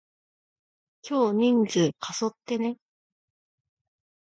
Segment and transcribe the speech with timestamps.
[1.07, 2.77] 今日人数過疎ってね？